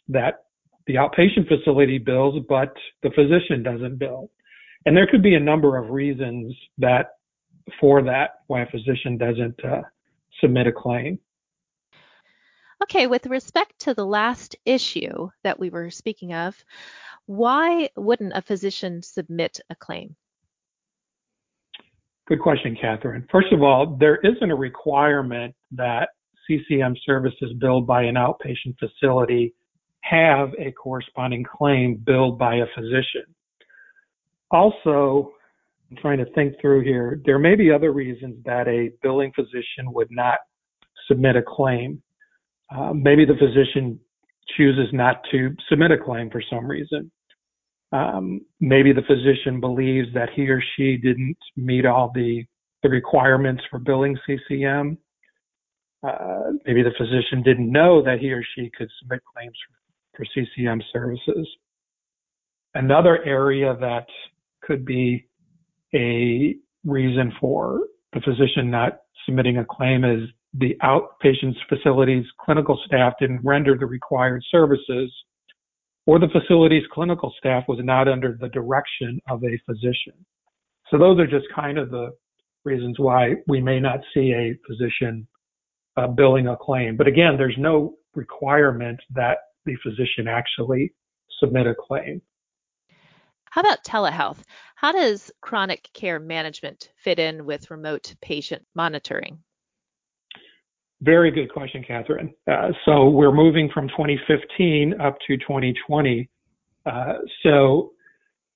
that 0.09 0.43
the 0.85 0.95
outpatient 0.95 1.47
facility 1.47 1.99
bills, 1.99 2.43
but 2.49 2.73
the 3.01 3.11
physician 3.11 3.63
doesn't 3.63 3.97
bill. 3.97 4.29
And 4.85 4.97
there 4.97 5.07
could 5.07 5.23
be 5.23 5.35
a 5.35 5.39
number 5.39 5.77
of 5.77 5.89
reasons 5.89 6.53
that 6.79 7.11
for 7.79 8.03
that 8.03 8.31
why 8.47 8.63
a 8.63 8.69
physician 8.69 9.17
doesn't 9.17 9.63
uh, 9.63 9.83
submit 10.41 10.67
a 10.67 10.73
claim. 10.73 11.17
Okay, 12.83 13.07
with 13.07 13.25
respect 13.27 13.79
to 13.79 13.93
the 13.93 14.05
last 14.05 14.57
issue 14.65 15.29
that 15.45 15.57
we 15.57 15.69
were 15.69 15.89
speaking 15.89 16.33
of, 16.33 16.53
why 17.27 17.89
wouldn't 17.95 18.33
a 18.35 18.41
physician 18.41 19.01
submit 19.01 19.57
a 19.69 19.75
claim? 19.75 20.17
Good 22.27 22.41
question, 22.41 22.77
Catherine. 22.79 23.25
First 23.31 23.53
of 23.53 23.63
all, 23.63 23.97
there 23.99 24.17
isn't 24.17 24.51
a 24.51 24.55
requirement 24.55 25.55
that 25.71 26.09
CCM 26.45 26.95
services 27.05 27.53
billed 27.59 27.87
by 27.87 28.03
an 28.03 28.15
outpatient 28.15 28.77
facility 28.79 29.53
have 30.01 30.49
a 30.59 30.73
corresponding 30.73 31.45
claim 31.45 31.95
billed 31.95 32.37
by 32.37 32.55
a 32.55 32.65
physician. 32.75 33.23
Also, 34.51 35.31
I'm 35.89 35.97
trying 35.97 36.17
to 36.17 36.25
think 36.33 36.59
through 36.59 36.83
here, 36.83 37.21
there 37.25 37.39
may 37.39 37.55
be 37.55 37.71
other 37.71 37.93
reasons 37.93 38.43
that 38.43 38.67
a 38.67 38.91
billing 39.01 39.31
physician 39.33 39.85
would 39.93 40.09
not 40.11 40.39
submit 41.07 41.37
a 41.37 41.41
claim. 41.41 42.01
Uh, 42.71 42.93
maybe 42.93 43.25
the 43.25 43.35
physician 43.35 43.99
chooses 44.57 44.87
not 44.93 45.21
to 45.31 45.55
submit 45.69 45.91
a 45.91 45.97
claim 45.97 46.29
for 46.29 46.41
some 46.49 46.65
reason. 46.65 47.11
Um, 47.91 48.41
maybe 48.59 48.91
the 48.91 49.03
physician 49.03 49.59
believes 49.59 50.07
that 50.13 50.29
he 50.35 50.49
or 50.49 50.61
she 50.75 50.97
didn't 50.97 51.37
meet 51.55 51.85
all 51.85 52.11
the, 52.13 52.43
the 52.81 52.89
requirements 52.89 53.61
for 53.69 53.79
billing 53.79 54.17
CCM. 54.25 54.97
Uh, 56.05 56.51
maybe 56.65 56.81
the 56.83 56.93
physician 56.97 57.43
didn't 57.43 57.71
know 57.71 58.03
that 58.03 58.19
he 58.19 58.31
or 58.31 58.43
she 58.55 58.71
could 58.77 58.89
submit 58.99 59.21
claims 59.33 59.55
for, 59.67 60.25
for 60.25 60.25
CCM 60.33 60.81
services. 60.91 61.47
Another 62.73 63.23
area 63.23 63.77
that 63.79 64.07
could 64.63 64.85
be 64.85 65.27
a 65.93 66.55
reason 66.83 67.31
for 67.39 67.81
the 68.13 68.21
physician 68.21 68.71
not 68.71 69.01
submitting 69.25 69.57
a 69.57 69.65
claim 69.65 70.03
is 70.03 70.27
the 70.53 70.75
outpatient 70.83 71.55
facility's 71.67 72.25
clinical 72.39 72.79
staff 72.85 73.13
didn't 73.19 73.41
render 73.43 73.77
the 73.77 73.85
required 73.85 74.43
services 74.51 75.11
or 76.05 76.19
the 76.19 76.27
facility's 76.27 76.83
clinical 76.91 77.33
staff 77.37 77.63
was 77.67 77.79
not 77.81 78.07
under 78.07 78.37
the 78.39 78.49
direction 78.49 79.19
of 79.29 79.43
a 79.43 79.59
physician. 79.65 80.13
So 80.91 80.97
those 80.97 81.19
are 81.19 81.27
just 81.27 81.45
kind 81.55 81.77
of 81.77 81.89
the 81.89 82.11
reasons 82.65 82.99
why 82.99 83.35
we 83.47 83.61
may 83.61 83.79
not 83.79 83.99
see 84.13 84.33
a 84.33 84.57
physician 84.67 85.27
uh, 85.97 86.07
billing 86.07 86.47
a 86.47 86.57
claim. 86.57 86.97
But 86.97 87.07
again, 87.07 87.37
there's 87.37 87.55
no 87.57 87.95
requirement 88.15 88.99
that 89.15 89.37
the 89.65 89.75
physician 89.81 90.27
actually 90.27 90.93
submit 91.39 91.67
a 91.67 91.75
claim. 91.75 92.21
How 93.49 93.61
about 93.61 93.83
telehealth? 93.83 94.39
How 94.75 94.91
does 94.91 95.31
chronic 95.41 95.89
care 95.93 96.19
management 96.19 96.89
fit 96.95 97.19
in 97.19 97.45
with 97.45 97.71
remote 97.71 98.13
patient 98.21 98.63
monitoring? 98.75 99.39
Very 101.03 101.31
good 101.31 101.51
question, 101.51 101.83
Catherine. 101.85 102.33
Uh, 102.49 102.69
so 102.85 103.09
we're 103.09 103.33
moving 103.33 103.69
from 103.73 103.89
2015 103.89 105.01
up 105.01 105.17
to 105.27 105.35
2020. 105.37 106.29
Uh, 106.85 107.13
so 107.43 107.91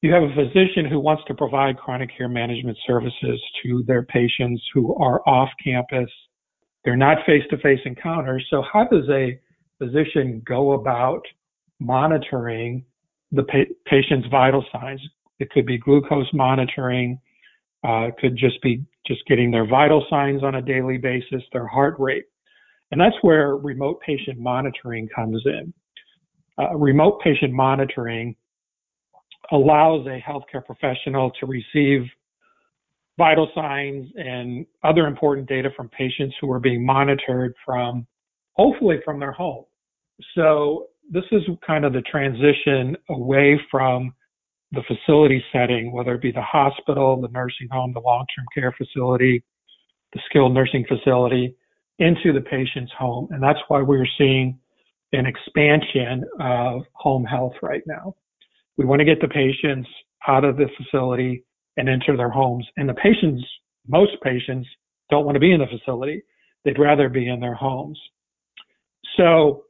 you 0.02 0.14
have 0.14 0.24
a 0.24 0.34
physician 0.34 0.86
who 0.90 1.00
wants 1.00 1.24
to 1.28 1.34
provide 1.34 1.78
chronic 1.78 2.10
care 2.16 2.30
management 2.30 2.78
services 2.88 3.42
to 3.64 3.84
their 3.86 4.04
patients 4.04 4.64
who 4.74 4.96
are 4.96 5.22
off 5.28 5.50
campus. 5.62 6.10
They're 6.86 6.96
not 6.96 7.18
face 7.26 7.44
to 7.50 7.58
face 7.58 7.80
encounters. 7.84 8.46
So, 8.50 8.64
how 8.72 8.86
does 8.86 9.10
a 9.10 9.38
physician 9.78 10.42
go 10.48 10.72
about 10.72 11.24
monitoring 11.82 12.86
the 13.34 13.44
pa- 13.44 13.74
patient's 13.86 14.28
vital 14.32 14.64
signs? 14.72 15.02
It 15.40 15.50
could 15.50 15.66
be 15.66 15.78
glucose 15.78 16.32
monitoring, 16.34 17.20
uh, 17.84 18.08
it 18.08 18.16
could 18.20 18.38
just 18.38 18.62
be 18.62 18.86
just 19.06 19.26
getting 19.28 19.52
their 19.52 19.68
vital 19.68 20.06
signs 20.10 20.44
on 20.44 20.56
a 20.56 20.62
daily 20.62 20.98
basis, 20.98 21.44
their 21.52 21.68
heart 21.68 21.96
rate. 22.00 22.24
And 22.92 23.02
that's 23.02 23.16
where 23.22 23.58
remote 23.58 24.00
patient 24.06 24.40
monitoring 24.40 25.08
comes 25.14 25.42
in. 25.46 25.74
Uh, 26.60 26.76
remote 26.76 27.20
patient 27.22 27.54
monitoring 27.54 28.36
allows 29.52 30.06
a 30.08 30.22
healthcare 30.22 30.66
professional 30.66 31.32
to 31.40 31.46
receive 31.46 32.08
vital 33.18 33.50
signs 33.56 34.08
and 34.16 34.66
other 34.84 35.08
important 35.08 35.48
data 35.48 35.70
from 35.76 35.90
patients 35.90 36.36
who 36.40 36.52
are 36.52 36.60
being 36.60 36.86
monitored 36.86 37.54
from 37.66 38.06
hopefully 38.54 38.98
from 39.04 39.20
their 39.20 39.32
home. 39.32 39.66
So 40.36 40.88
this 41.12 41.24
is 41.32 41.44
kind 41.66 41.86
of 41.86 41.94
the 41.94 42.02
transition 42.02 42.96
away 43.10 43.60
from 43.72 44.14
the 44.72 44.82
facility 44.88 45.44
setting, 45.52 45.92
whether 45.92 46.14
it 46.16 46.22
be 46.22 46.32
the 46.32 46.42
hospital, 46.42 47.20
the 47.22 47.30
nursing 47.30 47.70
home, 47.72 47.94
the 47.94 48.02
long-term 48.02 48.46
care 48.54 48.74
facility, 48.78 49.44
the 50.14 50.20
skilled 50.30 50.54
nursing 50.54 50.86
facility, 50.88 51.56
into 52.00 52.34
the 52.34 52.42
patient's 52.42 52.92
home. 52.98 53.28
And 53.32 53.42
that's 53.42 53.60
why 53.68 53.82
we're 53.82 54.08
seeing 54.18 54.60
an 55.14 55.26
expansion 55.26 56.24
of 56.40 56.84
home 56.94 57.26
health 57.26 57.54
right 57.62 57.84
now. 57.86 58.16
We 58.78 58.86
want 58.86 59.00
to 59.00 59.06
get 59.06 59.22
the 59.22 59.28
patients 59.28 59.90
out 60.28 60.44
of 60.44 60.58
the 60.58 60.68
facility 60.78 61.44
and 61.78 61.88
into 61.88 62.16
their 62.18 62.30
homes. 62.30 62.68
And 62.78 62.88
the 62.90 62.94
patients, 62.94 63.44
most 63.88 64.12
patients, 64.24 64.68
don't 65.10 65.26
want 65.26 65.36
to 65.36 65.40
be 65.40 65.52
in 65.52 65.60
the 65.60 65.68
facility. 65.68 66.22
They'd 66.66 66.80
rather 66.80 67.10
be 67.10 67.30
in 67.30 67.40
their 67.40 67.56
homes. 67.56 68.00
So, 69.16 69.64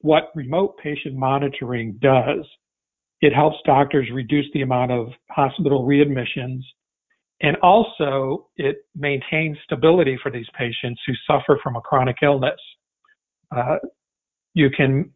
what 0.00 0.30
remote 0.34 0.78
patient 0.78 1.16
monitoring 1.16 1.98
does, 2.00 2.46
it 3.20 3.34
helps 3.34 3.56
doctors 3.66 4.08
reduce 4.12 4.46
the 4.54 4.62
amount 4.62 4.92
of 4.92 5.08
hospital 5.28 5.84
readmissions 5.84 6.60
and 7.40 7.56
also 7.58 8.48
it 8.56 8.78
maintains 8.96 9.56
stability 9.64 10.18
for 10.22 10.30
these 10.30 10.46
patients 10.56 11.00
who 11.06 11.12
suffer 11.26 11.58
from 11.62 11.76
a 11.76 11.80
chronic 11.80 12.16
illness. 12.22 12.60
Uh, 13.54 13.76
you 14.54 14.70
can 14.70 15.10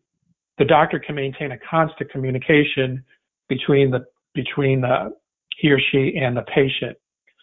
the 0.58 0.64
doctor 0.64 0.98
can 0.98 1.14
maintain 1.14 1.52
a 1.52 1.58
constant 1.68 2.10
communication 2.10 3.04
between 3.48 3.90
the 3.90 4.04
between 4.34 4.80
the 4.80 5.12
he 5.58 5.70
or 5.70 5.80
she 5.90 6.16
and 6.20 6.36
the 6.36 6.42
patient. 6.42 6.96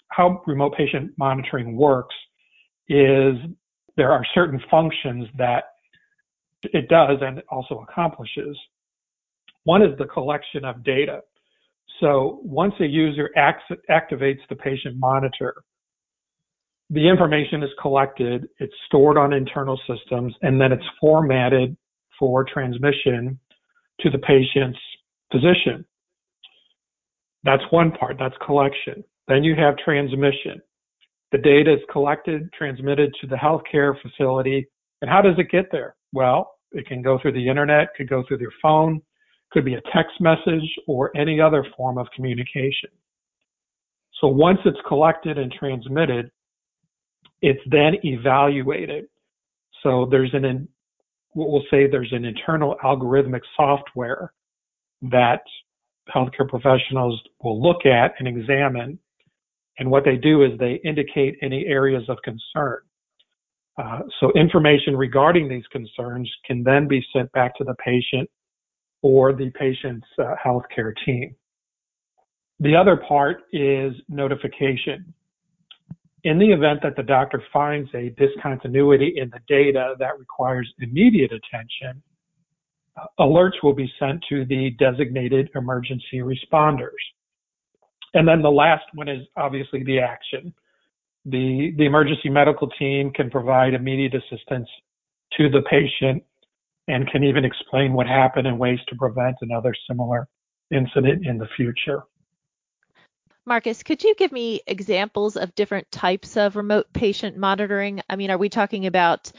How 0.10 0.42
remote 0.48 0.74
patient 0.76 1.12
monitoring 1.18 1.76
works 1.76 2.15
is 2.88 3.36
there 3.98 4.12
are 4.12 4.24
certain 4.34 4.62
functions 4.72 5.28
that 5.38 5.65
it 6.63 6.88
does 6.89 7.18
and 7.22 7.38
it 7.38 7.46
also 7.50 7.86
accomplishes. 7.88 8.58
One 9.63 9.82
is 9.82 9.98
the 9.98 10.06
collection 10.06 10.65
of 10.65 10.84
data. 10.84 11.22
So 12.00 12.40
once 12.44 12.74
a 12.80 12.86
user 12.86 13.30
activates 13.38 14.40
the 14.50 14.56
patient 14.56 14.98
monitor, 14.98 15.64
the 16.90 17.08
information 17.08 17.62
is 17.62 17.70
collected, 17.82 18.48
it's 18.58 18.74
stored 18.88 19.18
on 19.18 19.34
internal 19.34 19.80
systems, 19.88 20.34
and 20.42 20.60
then 20.60 20.72
it's 20.72 20.86
formatted 21.00 21.76
for 22.18 22.44
transmission 22.46 23.40
to 24.00 24.10
the 24.10 24.18
patient's 24.18 24.80
physician. 25.32 25.86
That's 27.44 27.64
one 27.70 27.92
part, 27.92 28.18
that's 28.18 28.36
collection. 28.46 29.04
Then 29.28 29.44
you 29.44 29.56
have 29.56 29.78
transmission. 29.78 30.62
The 31.32 31.38
data 31.38 31.74
is 31.74 31.80
collected, 31.92 32.52
transmitted 32.54 33.14
to 33.22 33.28
the 33.28 33.36
healthcare 33.36 33.94
facility. 34.02 34.68
And 35.02 35.12
how 35.12 35.22
does 35.22 35.36
it 35.38 35.52
get 35.52 35.72
there? 35.72 35.96
Well, 36.12 36.56
it 36.72 36.88
can 36.88 37.02
go 37.02 37.20
through 37.22 37.34
the 37.34 37.48
internet, 37.48 37.90
could 37.96 38.10
go 38.10 38.24
through 38.28 38.40
their 38.40 38.54
phone, 38.62 39.02
could 39.52 39.66
be 39.66 39.76
a 39.76 39.82
text 39.94 40.20
message 40.20 40.68
or 40.88 41.16
any 41.18 41.42
other 41.42 41.66
form 41.76 41.98
of 41.98 42.08
communication. 42.16 42.90
So 44.22 44.28
once 44.28 44.60
it's 44.66 44.78
collected 44.88 45.38
and 45.38 45.52
transmitted, 45.52 46.30
it's 47.42 47.62
then 47.70 47.96
evaluated. 48.04 49.06
So 49.84 50.08
there's 50.10 50.34
an 50.34 50.68
what 51.34 51.50
we'll 51.52 51.64
say 51.72 51.88
there's 51.88 52.12
an 52.12 52.26
internal 52.26 52.76
algorithmic 52.84 53.42
software 53.56 54.34
that 55.04 55.42
healthcare 56.14 56.50
professionals 56.50 57.22
will 57.44 57.62
look 57.62 57.86
at 57.86 58.14
and 58.20 58.28
examine. 58.28 59.00
And 59.78 59.90
what 59.90 60.04
they 60.04 60.18
do 60.18 60.44
is 60.44 60.58
they 60.60 60.82
indicate 60.84 61.38
any 61.42 61.66
areas 61.68 62.04
of 62.10 62.18
concern. 62.24 62.80
Uh, 63.78 64.00
so 64.20 64.32
information 64.34 64.98
regarding 64.98 65.48
these 65.48 65.64
concerns 65.72 66.30
can 66.46 66.64
then 66.64 66.88
be 66.88 67.06
sent 67.14 67.32
back 67.32 67.56
to 67.56 67.64
the 67.64 67.76
patient 67.76 68.30
or 69.02 69.34
the 69.34 69.50
patient's 69.52 70.08
uh, 70.20 70.36
healthcare 70.46 70.94
team. 71.06 71.36
The 72.60 72.76
other 72.76 72.98
part 72.98 73.44
is 73.54 73.94
notification 74.10 75.14
in 76.24 76.38
the 76.38 76.52
event 76.52 76.82
that 76.84 76.96
the 76.96 77.04
doctor 77.04 77.42
finds 77.52 77.90
a 77.94 78.10
discontinuity 78.18 79.14
in 79.18 79.30
the 79.30 79.40
data 79.48 79.96
that 80.00 80.20
requires 80.20 80.72
immediate 80.80 81.32
attention, 81.32 82.02
alerts 83.20 83.64
will 83.64 83.74
be 83.74 83.92
sent 84.00 84.24
to 84.30 84.46
the 84.46 84.72
designated 84.80 85.50
emergency 85.56 86.18
responders. 86.18 86.90
And 88.14 88.28
then 88.28 88.42
the 88.42 88.52
last 88.52 88.84
one 88.96 89.08
is 89.08 89.26
obviously 89.38 89.84
the 89.84 90.00
action. 90.00 90.54
The, 91.26 91.74
the 91.78 91.86
emergency 91.86 92.30
medical 92.30 92.68
team 92.68 93.12
can 93.12 93.30
provide 93.30 93.74
immediate 93.74 94.16
assistance 94.16 94.68
to 95.38 95.50
the 95.50 95.62
patient 95.70 96.24
and 96.89 97.08
can 97.10 97.23
even 97.23 97.45
explain 97.45 97.93
what 97.93 98.08
happened 98.08 98.47
and 98.47 98.58
ways 98.58 98.80
to 98.89 98.95
prevent 98.95 99.36
another 99.41 99.73
similar 99.88 100.28
incident 100.71 101.25
in 101.25 101.38
the 101.38 101.47
future. 101.56 102.04
Marcus, 103.45 103.84
could 103.84 104.04
you 104.04 104.15
give 104.15 104.32
me 104.32 104.62
examples 104.67 105.38
of 105.38 105.56
different 105.56 105.89
types 105.91 106.36
of 106.36 106.56
remote 106.56 106.88
patient 106.93 107.38
monitoring? 107.38 108.02
I 108.10 108.15
mean, 108.15 108.32
are 108.32 108.38
we 108.38 108.49
talking 108.49 108.88
about 108.88 109.32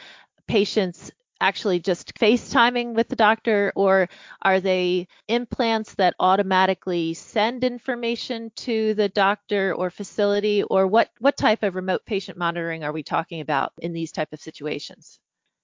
patients 0.47 1.11
actually 1.41 1.81
just 1.81 2.15
FaceTiming 2.19 2.95
with 2.95 3.09
the 3.09 3.17
doctor, 3.17 3.73
or 3.75 4.09
are 4.43 4.61
they 4.61 5.09
implants 5.27 5.95
that 5.95 6.15
automatically 6.21 7.15
send 7.15 7.65
information 7.65 8.53
to 8.57 8.95
the 8.95 9.09
doctor 9.09 9.75
or 9.75 9.91
facility, 9.91 10.63
or 10.63 10.87
what, 10.87 11.11
what 11.19 11.37
type 11.37 11.63
of 11.63 11.75
remote 11.75 12.03
patient 12.05 12.37
monitoring 12.37 12.85
are 12.85 12.93
we 12.93 13.03
talking 13.03 13.41
about 13.41 13.73
in 13.79 13.93
these 13.93 14.13
type 14.13 14.33
of 14.33 14.41
situations? 14.41 15.19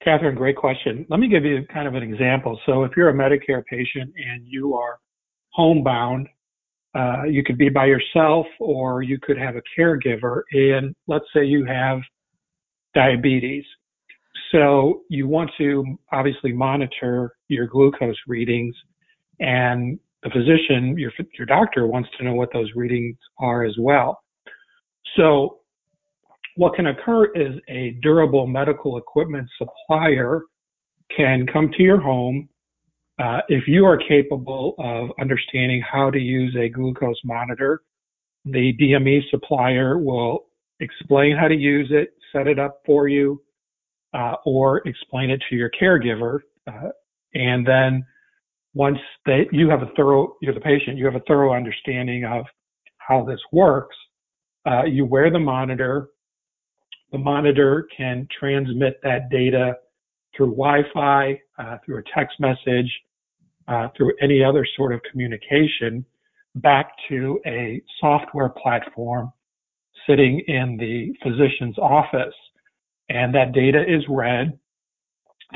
Catherine, 0.06 0.36
great 0.36 0.56
question. 0.56 1.04
Let 1.10 1.20
me 1.20 1.28
give 1.28 1.44
you 1.44 1.66
kind 1.72 1.88
of 1.88 1.94
an 1.94 2.02
example. 2.02 2.58
So 2.64 2.84
if 2.84 2.92
you're 2.96 3.08
a 3.08 3.12
Medicare 3.12 3.64
patient 3.66 4.14
and 4.16 4.46
you 4.46 4.74
are 4.74 4.98
homebound 5.50 6.28
uh, 6.96 7.24
you 7.24 7.44
could 7.44 7.58
be 7.58 7.68
by 7.68 7.84
yourself 7.84 8.46
or 8.58 9.02
you 9.02 9.18
could 9.20 9.36
have 9.36 9.54
a 9.56 9.62
caregiver. 9.78 10.42
And 10.52 10.94
let's 11.06 11.26
say 11.34 11.44
you 11.44 11.64
have 11.66 11.98
diabetes. 12.94 13.64
So 14.52 15.02
you 15.10 15.28
want 15.28 15.50
to 15.58 15.84
obviously 16.12 16.52
monitor 16.52 17.36
your 17.48 17.66
glucose 17.66 18.16
readings 18.26 18.74
and 19.40 19.98
the 20.22 20.30
physician, 20.30 20.96
your, 20.96 21.12
your 21.36 21.46
doctor 21.46 21.86
wants 21.86 22.08
to 22.16 22.24
know 22.24 22.34
what 22.34 22.50
those 22.52 22.70
readings 22.74 23.16
are 23.38 23.64
as 23.64 23.74
well. 23.78 24.22
So 25.16 25.58
what 26.56 26.74
can 26.74 26.88
occur 26.88 27.26
is 27.34 27.54
a 27.68 27.92
durable 28.02 28.46
medical 28.46 28.98
equipment 28.98 29.48
supplier 29.58 30.42
can 31.16 31.46
come 31.46 31.70
to 31.76 31.82
your 31.82 32.00
home 32.00 32.48
Uh, 33.18 33.40
if 33.48 33.66
you 33.66 33.86
are 33.86 33.96
capable 33.96 34.74
of 34.78 35.10
understanding 35.20 35.82
how 35.82 36.10
to 36.10 36.18
use 36.18 36.54
a 36.56 36.68
glucose 36.68 37.16
monitor, 37.24 37.82
the 38.44 38.74
DME 38.78 39.22
supplier 39.30 39.98
will 39.98 40.46
explain 40.80 41.36
how 41.36 41.48
to 41.48 41.54
use 41.56 41.88
it, 41.90 42.10
set 42.32 42.46
it 42.46 42.58
up 42.58 42.80
for 42.84 43.08
you, 43.08 43.42
uh, 44.14 44.34
or 44.44 44.86
explain 44.86 45.30
it 45.30 45.42
to 45.48 45.56
your 45.56 45.70
caregiver. 45.80 46.40
Uh, 46.66 46.90
and 47.34 47.66
then 47.66 48.04
once 48.74 48.98
they, 49.24 49.48
you 49.52 49.70
have 49.70 49.82
a 49.82 49.90
thorough, 49.96 50.36
you're 50.42 50.54
the 50.54 50.60
patient, 50.60 50.98
you 50.98 51.06
have 51.06 51.16
a 51.16 51.24
thorough 51.26 51.54
understanding 51.54 52.24
of 52.26 52.44
how 52.98 53.24
this 53.24 53.40
works, 53.52 53.96
uh, 54.66 54.84
you 54.84 55.06
wear 55.06 55.30
the 55.30 55.38
monitor. 55.38 56.10
The 57.16 57.22
monitor 57.22 57.88
can 57.96 58.28
transmit 58.38 59.00
that 59.02 59.30
data 59.30 59.78
through 60.36 60.50
Wi-Fi, 60.50 61.40
uh, 61.58 61.78
through 61.82 62.00
a 62.00 62.02
text 62.14 62.38
message, 62.38 62.92
uh, 63.68 63.88
through 63.96 64.12
any 64.20 64.44
other 64.44 64.66
sort 64.76 64.92
of 64.92 65.00
communication 65.10 66.04
back 66.56 66.90
to 67.08 67.40
a 67.46 67.80
software 68.00 68.50
platform 68.50 69.32
sitting 70.06 70.40
in 70.40 70.76
the 70.76 71.14
physician's 71.22 71.78
office. 71.78 72.34
And 73.08 73.34
that 73.34 73.52
data 73.52 73.82
is 73.82 74.04
read. 74.10 74.58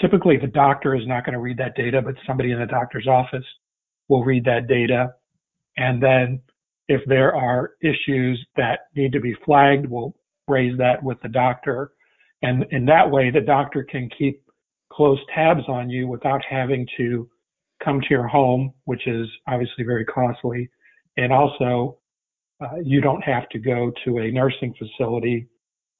Typically, 0.01 0.39
the 0.39 0.47
doctor 0.47 0.97
is 0.97 1.07
not 1.07 1.27
going 1.27 1.35
to 1.35 1.41
read 1.41 1.59
that 1.59 1.77
data, 1.77 2.01
but 2.01 2.15
somebody 2.27 2.53
in 2.53 2.59
the 2.59 2.65
doctor's 2.65 3.07
office 3.07 3.45
will 4.09 4.25
read 4.25 4.47
that 4.47 4.67
data. 4.67 5.13
And 5.77 6.03
then 6.03 6.41
if 6.89 7.03
there 7.05 7.37
are 7.37 7.73
issues 7.83 8.43
that 8.57 8.87
need 8.97 9.13
to 9.13 9.21
be 9.21 9.35
flagged, 9.45 9.85
we'll 9.85 10.15
raise 10.51 10.77
that 10.79 11.03
with 11.03 11.21
the 11.23 11.29
doctor. 11.29 11.93
And 12.43 12.67
in 12.71 12.85
that 12.87 13.11
way, 13.11 13.31
the 13.31 13.41
doctor 13.41 13.85
can 13.85 14.11
keep 14.19 14.43
close 14.93 15.19
tabs 15.35 15.63
on 15.69 15.89
you 15.89 16.09
without 16.09 16.43
having 16.49 16.87
to 16.97 17.29
come 17.85 18.01
to 18.01 18.07
your 18.11 18.27
home, 18.27 18.73
which 18.85 19.07
is 19.07 19.27
obviously 19.47 19.85
very 19.85 20.05
costly. 20.05 20.69
And 21.17 21.33
also, 21.33 21.99
uh, 22.61 22.77
you 22.83 23.01
don't 23.01 23.23
have 23.23 23.49
to 23.51 23.59
go 23.59 23.93
to 24.05 24.19
a 24.19 24.31
nursing 24.31 24.75
facility 24.79 25.49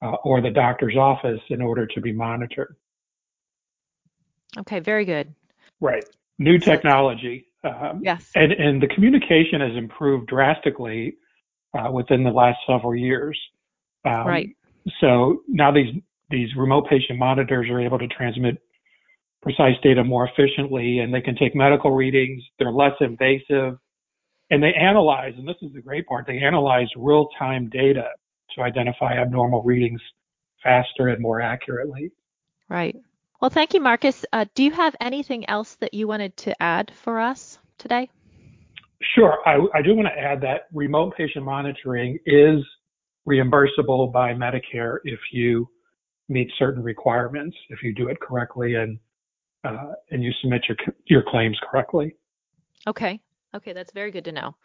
uh, 0.01 0.15
or 0.23 0.41
the 0.41 0.49
doctor's 0.49 0.95
office 0.95 1.39
in 1.49 1.61
order 1.61 1.87
to 1.87 2.01
be 2.01 2.11
monitored. 2.11 2.75
Okay, 4.59 4.79
very 4.79 5.05
good. 5.05 5.33
Right. 5.79 6.03
New 6.37 6.59
technology. 6.59 7.47
Um, 7.63 8.01
yes. 8.03 8.31
And, 8.35 8.51
and 8.51 8.81
the 8.81 8.87
communication 8.87 9.61
has 9.61 9.75
improved 9.75 10.27
drastically 10.27 11.17
uh, 11.77 11.91
within 11.91 12.23
the 12.23 12.31
last 12.31 12.57
several 12.67 12.95
years. 12.95 13.39
Um, 14.05 14.27
right. 14.27 14.49
So 14.99 15.41
now 15.47 15.71
these 15.71 15.93
these 16.29 16.49
remote 16.55 16.87
patient 16.89 17.19
monitors 17.19 17.69
are 17.69 17.79
able 17.79 17.99
to 17.99 18.07
transmit 18.07 18.57
precise 19.41 19.75
data 19.83 20.03
more 20.03 20.27
efficiently, 20.27 20.99
and 20.99 21.13
they 21.13 21.21
can 21.21 21.35
take 21.35 21.55
medical 21.55 21.91
readings. 21.91 22.41
They're 22.59 22.71
less 22.71 22.93
invasive, 22.99 23.77
and 24.49 24.63
they 24.63 24.73
analyze. 24.73 25.33
And 25.37 25.47
this 25.47 25.57
is 25.61 25.73
the 25.73 25.81
great 25.81 26.07
part: 26.07 26.25
they 26.27 26.39
analyze 26.39 26.87
real 26.95 27.27
time 27.37 27.69
data 27.69 28.05
to 28.55 28.61
identify 28.61 29.13
abnormal 29.13 29.63
readings 29.63 30.01
faster 30.63 31.07
and 31.07 31.21
more 31.21 31.41
accurately. 31.41 32.11
Right. 32.69 32.95
Well, 33.41 33.49
thank 33.49 33.73
you, 33.73 33.81
Marcus. 33.81 34.23
Uh, 34.31 34.45
do 34.53 34.63
you 34.63 34.71
have 34.71 34.95
anything 35.01 35.49
else 35.49 35.75
that 35.75 35.93
you 35.93 36.07
wanted 36.07 36.37
to 36.37 36.61
add 36.61 36.91
for 36.95 37.19
us 37.19 37.57
today? 37.79 38.09
Sure. 39.15 39.39
I, 39.47 39.57
I 39.73 39.81
do 39.81 39.95
want 39.95 40.07
to 40.07 40.21
add 40.21 40.41
that 40.41 40.67
remote 40.71 41.15
patient 41.17 41.43
monitoring 41.43 42.19
is 42.25 42.63
reimbursable 43.27 44.11
by 44.11 44.33
Medicare 44.33 44.97
if 45.03 45.19
you 45.31 45.67
meet 46.29 46.49
certain 46.57 46.81
requirements, 46.81 47.55
if 47.69 47.83
you 47.83 47.93
do 47.93 48.07
it 48.07 48.19
correctly 48.19 48.75
and 48.75 48.99
uh, 49.63 49.93
and 50.09 50.23
you 50.23 50.31
submit 50.41 50.63
your 50.67 50.77
your 51.05 51.23
claims 51.27 51.57
correctly. 51.69 52.15
Okay. 52.87 53.19
Okay, 53.53 53.73
that's 53.73 53.91
very 53.91 54.11
good 54.11 54.25
to 54.25 54.31
know. 54.31 54.55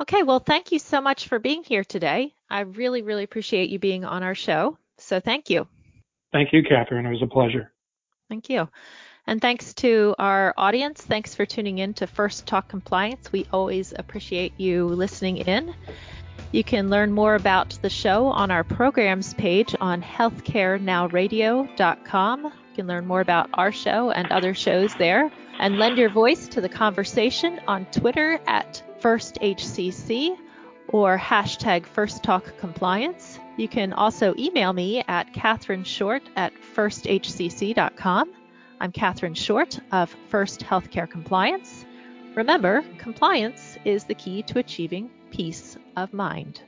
Okay, 0.00 0.22
well, 0.22 0.40
thank 0.40 0.72
you 0.72 0.78
so 0.78 1.00
much 1.00 1.28
for 1.28 1.38
being 1.38 1.62
here 1.62 1.84
today. 1.84 2.34
I 2.50 2.60
really, 2.60 3.02
really 3.02 3.22
appreciate 3.22 3.70
you 3.70 3.78
being 3.78 4.04
on 4.04 4.22
our 4.22 4.34
show. 4.34 4.76
So 4.98 5.20
thank 5.20 5.48
you. 5.48 5.66
Thank 6.32 6.52
you, 6.52 6.62
Catherine. 6.62 7.06
It 7.06 7.10
was 7.10 7.22
a 7.22 7.26
pleasure. 7.26 7.72
Thank 8.28 8.48
you. 8.48 8.68
And 9.26 9.40
thanks 9.40 9.74
to 9.74 10.16
our 10.18 10.54
audience. 10.56 11.02
Thanks 11.02 11.34
for 11.34 11.46
tuning 11.46 11.78
in 11.78 11.94
to 11.94 12.06
First 12.06 12.46
Talk 12.46 12.68
Compliance. 12.68 13.30
We 13.30 13.46
always 13.52 13.92
appreciate 13.96 14.58
you 14.58 14.86
listening 14.86 15.36
in. 15.36 15.74
You 16.52 16.62
can 16.62 16.88
learn 16.90 17.10
more 17.12 17.34
about 17.34 17.78
the 17.80 17.88
show 17.88 18.26
on 18.26 18.50
our 18.50 18.62
programs 18.62 19.32
page 19.34 19.74
on 19.80 20.02
healthcarenowradio.com. 20.02 22.44
You 22.44 22.50
can 22.74 22.86
learn 22.86 23.06
more 23.06 23.22
about 23.22 23.48
our 23.54 23.72
show 23.72 24.10
and 24.10 24.30
other 24.30 24.52
shows 24.52 24.94
there 24.96 25.32
and 25.58 25.78
lend 25.78 25.96
your 25.96 26.10
voice 26.10 26.48
to 26.48 26.60
the 26.60 26.68
conversation 26.68 27.58
on 27.66 27.86
Twitter 27.86 28.38
at 28.46 28.82
FirstHCC 29.00 30.36
or 30.88 31.18
hashtag 31.18 31.86
FirstTalkCompliance. 31.86 33.38
You 33.56 33.68
can 33.68 33.94
also 33.94 34.34
email 34.38 34.74
me 34.74 35.02
at 35.08 35.32
Catherine 35.32 35.84
Short 35.84 36.22
at 36.36 36.52
firsthcc.com. 36.74 38.30
I'm 38.80 38.92
Catherine 38.92 39.34
Short 39.34 39.80
of 39.90 40.14
First 40.28 40.60
Healthcare 40.60 41.08
Compliance. 41.08 41.86
Remember, 42.34 42.84
compliance 42.98 43.78
is 43.84 44.04
the 44.04 44.14
key 44.14 44.42
to 44.42 44.58
achieving 44.58 45.10
peace 45.30 45.78
of 45.96 46.12
mind. 46.12 46.62